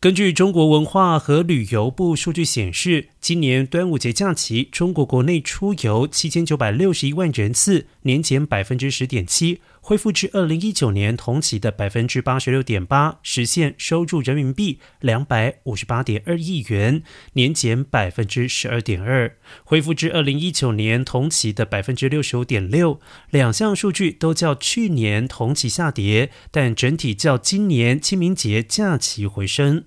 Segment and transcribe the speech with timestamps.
[0.00, 17.02] 根据中国文化和旅游部数据显示今年端午节假期中国国内出游七千九百六十一万人次年减百分之十点七恢复至二零一九年同期的百分之八十六点八实现收入人民币两百五十八点二亿元
[17.34, 22.98] 年减百分之十二点二恢复至二零一九年同期的百分之六十五点六。
[23.28, 29.84] 两项数据都较去年同期下跌但整体较今年清明节假期回升。